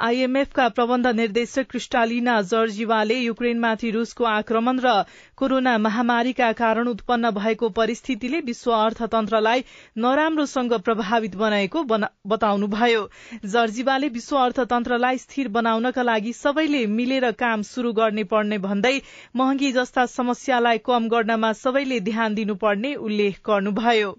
[0.08, 4.94] आईएमएफका प्रबन्ध निर्देशक क्रिस्टालिना जर्जिवाले युक्रेनमाथि रूसको आक्रमण र
[5.42, 9.64] कोरोना महामारीका कारण उत्पन्न भएको परिस्थितिले विश्व अर्थतन्त्रलाई
[9.98, 13.08] नराम्रोसँग प्रभावित बनाएको बताउनुभयो।
[13.48, 18.94] जर्जिवाले विश्व अर्थतन्त्रलाई स्थिर बनाउनका लागि सबैले मिलेर काम शुरू गर्ने पर्ने भन्दै
[19.36, 24.16] महँगी जस्ता समस्यालाई कम गर्नमा सबैले ध्यान दिनुपर्ने उल्लेख गर्नुभयो।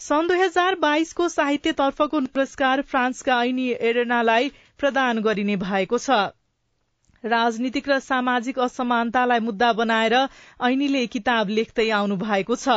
[0.00, 6.24] सन् दुई हजार बाइसको साहित्यतर्फको पुरस्कार फ्रान्सका ऐनी एरेनालाई प्रदान गरिने भएको छ।
[7.26, 10.14] राजनीतिक र सामाजिक असमानतालाई मुद्दा बनाएर
[10.64, 12.76] ऐनीले किताब लेख्दै आउनु भएको छ।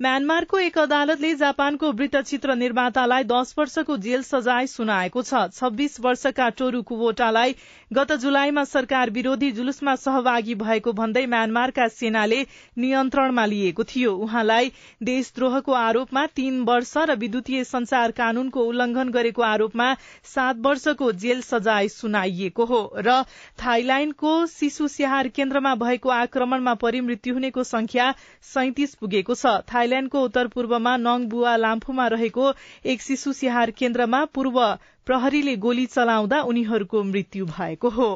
[0.00, 6.80] म्यानमारको एक अदालतले जापानको वृत्तचित्र निर्मातालाई दश वर्षको जेल सजाय सुनाएको छ। छब्बीस वर्षका टोरू
[6.82, 7.54] कुवोटालाई
[7.90, 12.38] गत जुलाईमा सरकार विरोधी जुलुसमा सहभागी भएको भन्दै म्यानमारका सेनाले
[12.76, 14.70] नियन्त्रणमा लिएको थियो। उहाँलाई
[15.02, 19.90] देशद्रोहको आरोपमा तीन वर्ष र विद्युतीय संचार कानूनको उल्लंघन गरेको आरोपमा
[20.32, 23.18] सात वर्षको जेल सजाय सुनाइएको हो र
[23.58, 28.10] थाइल्याण्डको शिशु स्याहार केन्द्रमा भएको आक्रमणमा परिमृत्यु हुनेको संख्या
[28.54, 29.56] सैतिस पुगेको छ।
[29.90, 32.50] थाइल्याण्डको उत्तर पूर्वमा नङबुवा लाम्फुमा रहेको
[32.92, 34.58] एक शिशु स्याहार केन्द्रमा पूर्व
[35.06, 38.10] प्रहरीले गोली चलाउँदा उनीहरूको मृत्यु भएको हो।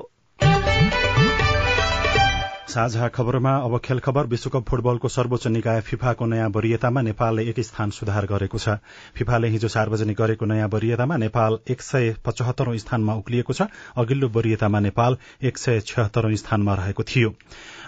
[2.74, 7.90] साझा खबरमा अब खेल खबर विश्वकप फुटबलको सर्वोच्च निकाय फिफाको नयाँ वरियतामा नेपालले एक स्थान
[7.90, 8.74] सुधार गरेको छ।
[9.14, 14.80] फिफाले हिजो सार्वजनिक गरेको नयाँ वरियतामा नेपाल एक सय पचहत्तरौं स्थानमा उक्लिएको छ। अघिल्लो वरियतामा
[14.80, 17.30] नेपाल एक सय छयत्तरौं स्थानमा रहेको थियो।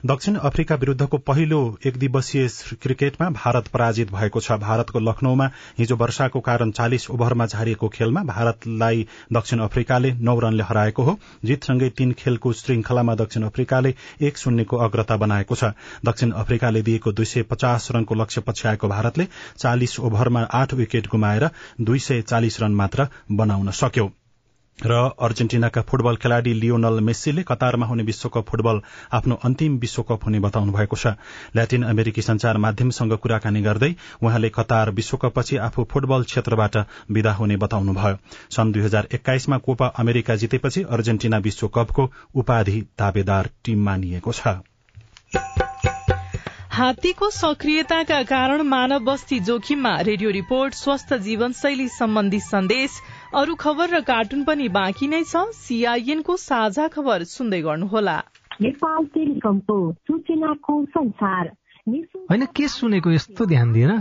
[0.07, 2.49] दक्षिण अफ्रिका विरूद्धको पहिलो एक दिवसीय
[2.83, 9.07] क्रिकेटमा भारत पराजित भएको छ। भारतको लखनऊमा हिजो वर्षाको कारण चालिस ओभरमा झारिएको खेलमा भारतलाई
[9.33, 15.17] दक्षिण अफ्रिकाले नौ रनले हराएको हो। जितसँगै तीन खेलको श्रृंखलामा दक्षिण अफ्रिकाले एक शून्यको अग्रता
[15.17, 15.65] बनाएको छ।
[16.05, 21.51] दक्षिण अफ्रिकाले दिएको दुई सय पचास रनको लक्ष्य पछ्याएको भारतले चालिस ओभरमा आठ विकेट गुमाएर
[21.81, 24.11] दुई सय चालिस रन मात्र बनाउन सक्यो।
[24.79, 28.81] र अर्जेन्टिनाका फुटबल खेलाड़ी लियोनल मेस्सीले कतारमा हुने विश्वकप फुटबल
[29.13, 31.07] आफ्नो अन्तिम विश्वकप हुने बताउनु भएको छ।
[31.57, 36.77] ल्याटिन अमेरिकी संचार माध्यमसँग कुराकानी गर्दै उहाँले कतार विश्वकपपछि आफू फुटबल क्षेत्रबाट
[37.11, 38.17] विदा हुने बताउनुभयो।
[38.51, 44.59] सन् दुई हजार एक्काइसमा कोपा अमेरिका जितेपछि अर्जेन्टिना विश्वकपको उपाधि दावेदार टीम मानिएको छ।
[46.77, 53.01] हात्तीको सक्रियताका कारण मानव बस्ती जोखिममा रेडियो रिपोर्ट स्वस्थ जीवनशैली सम्बन्धी सन्देश
[53.35, 58.17] अरू खबर र कार्टुन पनि बाँकी नै छ। सीआईएनको साझा खबर सुन्दै गर्नुहोला।
[58.63, 61.51] नेपाल टेलिकमको सूचनाको संसार।
[62.31, 63.93] होइन के सुनेको यस्तो ध्यान दिएर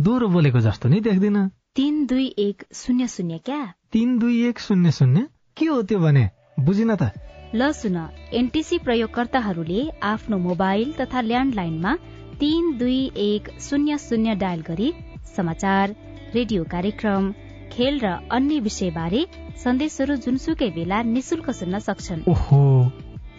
[0.00, 3.60] दोहोरो बोलेको जस्तो नि देख्दिन। तीन दुई एक शून्य शून्य क्या?
[3.92, 5.26] तीन दुई एक शून्य शून्य?
[5.56, 6.24] के हो त्यो भने?
[6.60, 7.10] बुझिन त।
[7.54, 7.96] ल सुन
[8.32, 11.94] एनटिसी प्रयोगकर्ताहरूले आफ्नो मोबाइल तथा ल्यान्डलाइनमा
[12.40, 14.92] तीन दुई एक शून्य शून्य डायल गरी
[15.36, 15.94] समाचार
[16.34, 17.32] रेडियो कार्यक्रम
[17.72, 19.26] खेल र अन्य विषय बारे
[19.64, 22.62] सन्देशहरू जुनसुकै बेला निशुल्क सुन्न सक्छन्। ओहो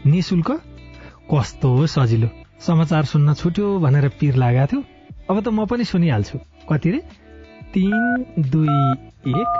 [0.05, 0.51] निशुल्क?
[1.31, 4.81] कस्तो सजिलो। समाचार सुन्न छुट्यो भनेर पिर लागेको थियो।
[5.29, 6.37] अब त म पनि सुनिहाल्छु।
[6.69, 6.99] कति रे?
[7.73, 8.77] तीन दुई
[9.33, 9.51] एक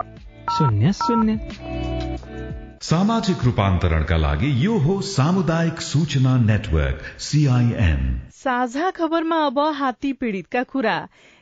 [0.52, 1.40] शून्य शून्य।
[2.82, 8.02] सामाजिक रूपान्तरणका लागि यो हो सामुदायिक सूचना नेटवर्क सीआईएन
[8.34, 10.98] साझा खबरमा अब हात्ती पीड़ितका कुरा।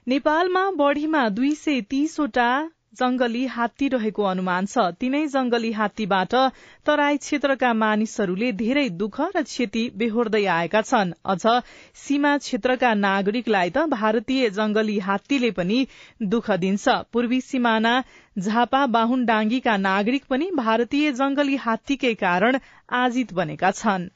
[0.08, 2.50] नेपालमा बढ़ीमा दुई सय तीसवटा
[2.94, 6.34] जंगली हात्ती रहेको अनुमान छ। तीनै जंगली हात्तीबाट
[6.86, 11.44] तराई क्षेत्रका मानिसहरूले धेरै दुःख र क्षति बेहोर्दै आएका छन्। अझ
[11.96, 15.80] सीमा क्षेत्रका नागरिकलाई त भारतीय जंगली हात्तीले पनि
[16.28, 17.94] दुःख दिन्छ। पूर्वी सिमाना
[18.38, 22.58] झापा बाहुन डाङ्गीका नागरिक पनि भारतीय जंगली हात्तीकै कारण
[23.00, 24.08] आजित बनेका छन्।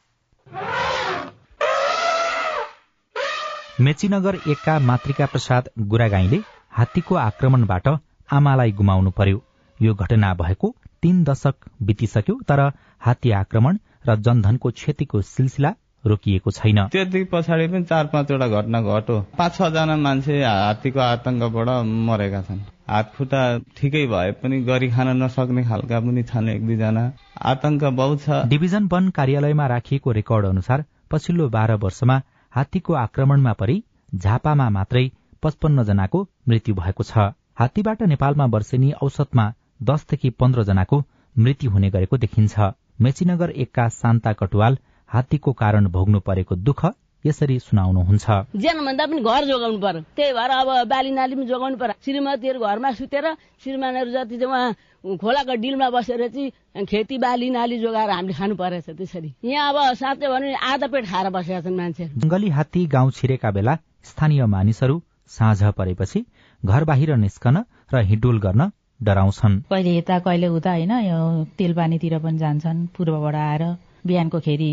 [3.79, 6.39] मेचीनगर एकका मातृका प्रसाद गुरागाईले
[6.71, 7.87] हात्तीको आक्रमणबाट
[8.29, 9.43] आमालाई गुमाउनु पर्यो।
[9.79, 12.59] यो घटना भएको तीन दशक बितिसक्यो तर
[13.01, 19.19] हात्ती आक्रमण र जनधनको क्षतिको सिलसिला रोकिएको छैन। त्यति पछाडि पनि चार पाँचवटा घटना घट्यो।
[19.37, 21.69] पाँच छजना मान्छे हात्तीको आतंकबाट
[22.07, 22.59] मरेका छन्।
[22.89, 23.41] हात खुट्टा
[23.77, 27.03] ठिकै भए पनि गरी खान नसक्ने खालका पनि छन् एक दुईजना।
[27.41, 32.21] आतंक बहुत छ। डिभिजन वन कार्यालयमा राखिएको रेकर्ड अनुसार पछिल्लो बाह्र वर्षमा
[32.53, 33.77] हात्तीको आक्रमणमा परि
[34.15, 35.05] झापामा मात्रै
[35.43, 39.45] पचपन्न जनाको मृत्यु भएको छ। हात्तीबाट नेपालमा वर्षेनी औसतमा
[39.81, 40.97] दसदेखि पन्ध्र जनाको
[41.35, 42.55] मृत्यु हुने गरेको देखिन्छ।
[43.01, 44.77] मेचीनगर एकका शान्ता कटुवाल
[45.09, 46.85] हात्तीको कारण भोग्नु परेको दुःख
[47.25, 48.25] यसरी सुनाउनुहुन्छ।
[48.57, 52.59] ज्यान भन्दा पनि घर जोगाउनु पर्यो। त्यही भएर अब बाली नाली पनि जोगाउनु पर्यो। श्रीमतीहरू
[52.59, 53.25] घरमा सुतेर
[53.63, 58.89] श्रीमानहरू जति चाहिँ उहाँ खोलाको डिलमा बसेर चाहिँ खेती बाली नाली जोगाएर हामीले खानु परेछ
[58.89, 63.51] त्यसरी। यहाँ अब साँच्चै भने आधा पेट खाएर बसेका छन् मान्छेहरू। जंगली हात्ती गाउँ छिरेका
[63.51, 66.25] बेला स्थानीय मानिसहरू साँझ परेपछि
[66.65, 67.57] घर बाहिर निस्कन
[67.93, 73.63] र हिडुल गर्न डराउँछन्। कहिले यता कहिले उता होइन यो तेलपानीतिर पनि जान्छन् पूर्वबाट आएर
[74.07, 74.71] बिहानको खेरि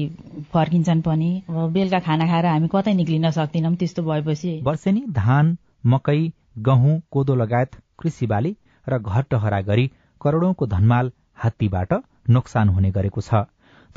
[0.52, 6.20] फर्किन्छन् पनि। अब बेलुका खाना खाएर हामी कतै निक्लिन सक्दैनौँ त्यस्तो भएपछि। वर्षेनी धान मकै
[6.68, 11.92] गहुँ कोदो लगायत कृषि बाली र घर टहरा गरी करोड़ौंको धनमाल हात्तीबाट
[12.30, 13.42] नोक्सान हुने गरेको छ।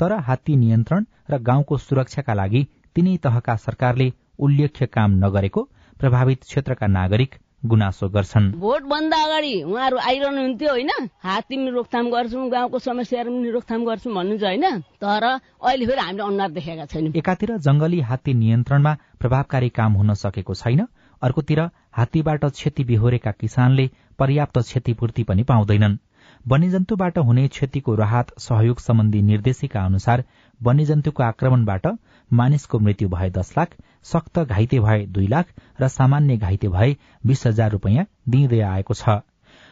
[0.00, 5.62] तर हात्ती नियन्त्रण र गाउँको सुरक्षाका लागि तिनै तहका सरकारले उल्लेख्य काम नगरेको
[6.00, 10.90] प्रभावित क्षेत्रका नागरिक गुनासो गर्छन्। भोट भन्दा अगाडि उहाँहरू आइरहनुहुन्थ्यो होइन?
[11.22, 14.64] हात्ती पनि रोकथाम गर्छौँ गाउँको समस्याहरू पनि रोकथाम गर्छौँ भन्नुहुन्छ होइन?
[15.00, 20.54] तर अहिले फेरि हामीले अनुहार देखेका छैनौँ। एकातिर जंगली हात्ती नियन्त्रणमा प्रभावकारी काम हुन सकेको
[20.54, 20.86] छैन।
[21.22, 21.60] अर्कोतिर
[21.92, 25.96] हात्तीबाट क्षति बिहोरेका किसानले पर्याप्त क्षतिपूर्ति पनि पाउँदैनन्।
[26.44, 30.24] वन्यजन्तुबाट हुने क्षतिको राहत सहयोग सम्बन्धी निर्देशिका अनुसार
[30.60, 31.86] वन्यजन्तुको आक्रमणबाट
[32.30, 37.46] मानिसको मृत्यु भए दस लाख सक्त घाइते भए दुई लाख र सामान्य घाइते भए बीस
[37.46, 39.20] हजार रूपियाँ दिइँदै आएको छ।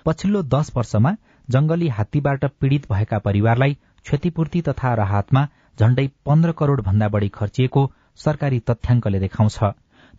[0.06, 1.16] पछिल्लो दश वर्षमा
[1.48, 5.46] जंगली हात्तीबाट पीड़ित भएका परिवारलाई क्षतिपूर्ति तथा राहतमा
[5.78, 7.82] झण्डै पन्ध्र करोड़ भन्दा बढ़ी खर्चिएको
[8.24, 9.58] सरकारी तथ्याङ्कले देखाउँछ।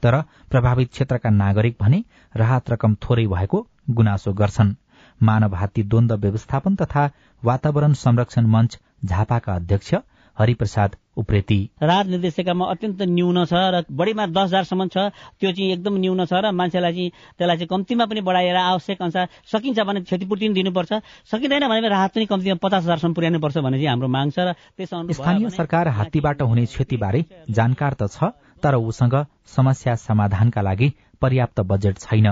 [0.03, 2.03] तर प्रभावित क्षेत्रका नागरिक भने
[2.35, 4.73] राहत रकम थोरै भएको गुनासो गर्छन्।
[5.21, 7.09] मानव हात्ती द्वन्द व्यवस्थापन तथा
[7.43, 9.93] वातावरण संरक्षण मञ्च झापाका अध्यक्ष
[10.37, 14.97] हरिप्रसाद उप्रेती। राहत निर्देशिकामा अत्यन्त न्यून छ र बढीमा दस हजारसम्म छ।
[15.39, 19.27] त्यो चाहिँ एकदम न्यून छ र मान्छेलाई चाहिँ त्यसलाई चाहिँ कम्तीमा पनि बढाएर आवश्यक अनुसार
[19.45, 20.91] सकिन्छ भने क्षतिपूर्ति पनि दिनुपर्छ।
[21.31, 24.89] सकिँदैन भने राहत पनि कम्तीमा पचास हजारसम्म पुर्याउनुपर्छ भन्ने चाहिँ हाम्रो माग छ र त्यस
[25.17, 30.87] स्थानीय सरकार हात्तीबाट हुने क्षतिबारे जानकार त छ तर उसँग समस्या समाधानका लागि
[31.21, 32.27] पर्याप्त बजेट छैन।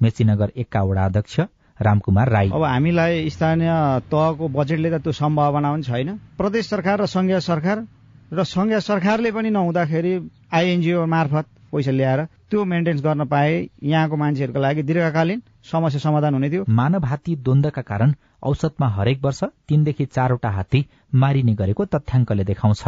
[0.00, 1.40] मेचीनगर एकका वडा अध्यक्ष
[1.80, 3.70] रामकुमार राई। अब हामीलाई स्थानीय
[4.12, 7.76] तहको बजेटले त त्यो सम्भावना पनि छैन। प्रदेश सरकार र संघीय सरकार
[8.32, 10.12] र संघीय सरकारले पनि नहुँदाखेरि
[10.54, 16.50] आइएनजिओ मार्फत पैसा ल्याएर त्यो मेन्टेन्स गर्न पाए यहाँको मान्छेहरूको लागि दीर्घकालीन समस्या समाधान हुने
[16.50, 22.82] थियो। मानव हात्ती द्वन्दका कारण औसतमा हरेक वर्ष तीनदेखि चारवटा हात्ती मारिने गरेको तथ्याङ्कले देखाउँछ।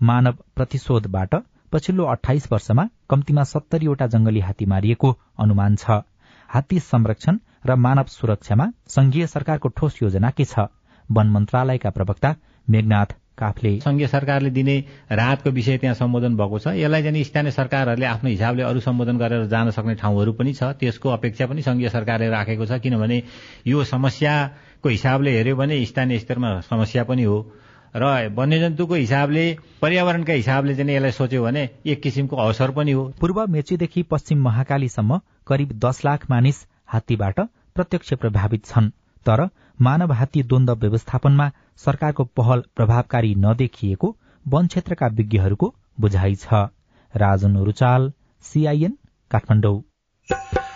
[0.00, 1.34] मानव प्रतिशोधबाट
[1.72, 6.02] पछिल्लो अठाइस वर्षमा कम्तीमा सत्तरीवटा जंगली हात्ती मारिएको अनुमान छ।
[6.48, 10.70] हात्ती संरक्षण र मानव सुरक्षामा संघीय सरकारको ठोस योजना के छ?
[11.10, 12.34] वन मन्त्रालयका प्रवक्ता
[12.70, 14.76] मेघनाथ काफले। संघीय सरकारले दिने
[15.12, 19.46] राहतको विषय त्यहाँ सम्बोधन भएको छ। यसलाई चाहिँ स्थानीय सरकारहरूले आफ्नो हिसाबले अरू सम्बोधन गरेर
[19.46, 23.22] जान सक्ने ठाउँहरू पनि छ। त्यसको अपेक्षा पनि संघीय सरकारले राखेको छ किनभने
[23.66, 27.38] यो समस्याको हिसाबले हेऱ्यो भने स्थानीय स्तरमा समस्या पनि हो।
[27.96, 29.44] र वन्यजन्तुको हिसाबले
[29.82, 35.20] पर्यावरणका हिसाबले चाहिँ यसलाई सोच्यो भने एक किसिमको अवसर पनि हो। पूर्व मेचीदेखि पश्चिम महाकालीसम्म
[35.46, 37.40] करिब दस लाख मानिस हात्तीबाट
[37.74, 38.90] प्रत्यक्ष प्रभावित छन्।
[39.26, 39.48] तर
[39.80, 46.62] मानव हात्ती द्वन्द व्यवस्थापनमा सरकारको पहल प्रभावकारी नदेखिएको वन क्षेत्रका विज्ञहरूको बुझाइ छ।
[47.14, 48.12] राजन रुचाल
[48.44, 48.98] सीआईएन
[49.30, 49.80] काठमाडौँ।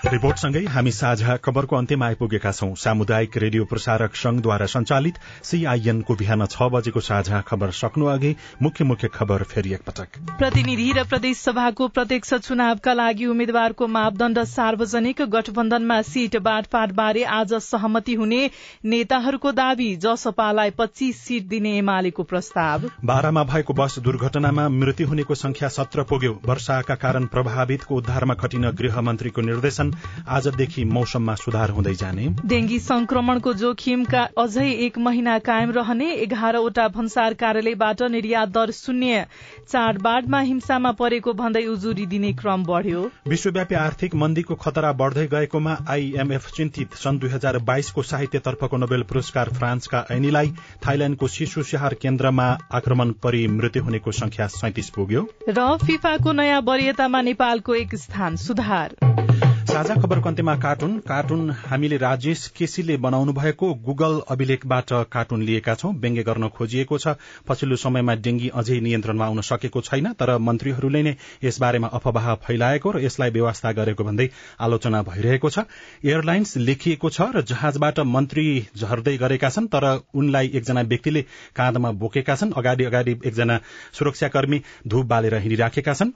[0.03, 6.69] रिपोर्टसँगै हामी साझा खबरको अन्त्यमा आइपुगेका छौं। सामुदायिक रेडियो प्रसारक संघद्वारा संचालित सीआईएनको बिहान छ
[6.73, 10.09] बजेको साझा खबर सक्नु अघि मुख्य मुख्य खबर फेरि एकपटक।
[10.39, 17.53] प्रतिनिधि र प्रदेश सभाको प्रत्यक्ष चुनावका लागि उम्मेद्वारको मापदण्ड सार्वजनिक गठबन्धनमा सीट बाँडफाँड बारे आज
[17.61, 18.41] सहमति हुने
[18.87, 25.69] नेताहरूको दावी जसपालाई पच्चीस सीट दिने एमालेको प्रस्ताव। बाह्रमा भएको बस दुर्घटनामा मृत्यु हुनेको संख्या
[25.71, 29.89] सत्र पुग्यो। वर्षाका कारण प्रभावितको उद्धारमा खटिन गृह मन्त्रीको निर्देशन।
[30.29, 37.35] आजदेखि मौसममा सुधार हुँदै जाने। डेंगी संक्रमणको जोखिमका अझै एक महिना कायम रहने एघारवटा भन्सार
[37.35, 39.25] कार्यालयबाट निर्यात दर शून्य।
[39.69, 46.51] चाडबाडमा हिंसामा परेको भन्दै उजुरी दिने क्रम बढ़्यो। विश्वव्यापी आर्थिक मन्दीको खतरा बढ़दै गएकोमा आईएमएफ
[46.57, 50.53] चिन्तित। सन् दुई हजार बाइसको साहित्यतर्फको नोबेल पुरस्कार फ्रान्सका ऐनीलाई
[50.87, 57.21] थाइल्याण्डको शिशु स्याहार केन्द्रमा आक्रमण परि मृत्यु हुनेको संख्या सैतिस पुग्यो। र फिफाको नयाँ वरियतामा
[57.23, 64.21] नेपालको एक स्थान सुधार। साझा खबरको अन्त्यमा कार्टुन। कार्टुन हामीले राजेश केसीले बनाउनु भएको गुगल
[64.31, 67.15] अभिलेखबाट कार्टुन लिएका छौं। व्यङ्ग्य गर्न खोजिएको छ।
[67.49, 73.05] पछिल्लो समयमा डेंगी अझै नियन्त्रणमा आउन सकेको छैन तर मन्त्रीहरूले नै यसबारेमा अफवाह फैलाएको र
[73.05, 75.67] यसलाई व्यवस्था गरेको भन्दै आलोचना भइरहेको छ।
[76.05, 78.47] एयरलाइन्स लेखिएको छ र जहाजबाट मन्त्री
[78.77, 81.23] झर्दै गरेका छन् तर उनलाई एकजना व्यक्तिले
[81.55, 83.61] काँधमा बोकेका छन्। अगाडि अगाडि एकजना
[83.93, 86.13] सुरक्षाकर्मी धूप बालेर हिँडिराखेका छन्।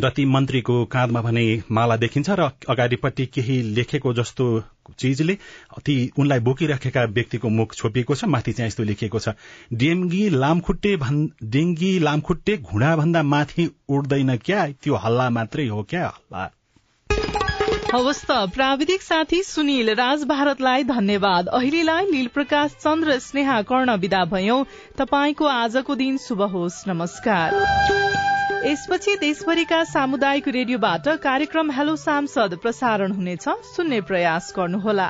[0.00, 4.44] र ती मन्त्रीको काँधमा भने माला देखिन्छ र अगाडिपट्टि केही लेखेको जस्तो
[4.98, 5.34] चीजले
[5.84, 9.28] ती उनलाई बोकिराखेका व्यक्तिको मुख छोपिएको छ माथि चाहिँ यस्तो लेखिएको छ
[9.72, 10.96] डेङ्गी लामखुट्टे
[11.44, 14.66] डेङ्गी लामखुट्टे घुँडा भन्दा माथि उड्दैन क्या?
[14.82, 16.06] त्यो हल्ला मात्रै हो क्या?
[16.08, 16.50] हल्ला।
[17.94, 24.24] हवस् त प्राविधिक साथी सुनिल राज भारतलाई धन्यवाद। अहिलेलाई लील प्रकाश चन्द्र स्नेहा कर्ण विदा
[24.24, 24.64] भयौं।
[24.98, 28.11] तपाईँको आजको दिन शुभ होस्। नमस्कार।
[28.66, 35.08] यसपछि देशभरिका सामुदायिक रेडियोबाट कार्यक्रम हेलो सांसद प्रसारण हुनेछ। सुन्ने प्रयास गर्नुहोला।